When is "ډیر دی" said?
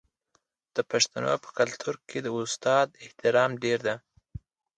3.63-3.95